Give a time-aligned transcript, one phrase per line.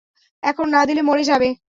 [0.43, 1.49] এখন না দিলে মরে যাবে।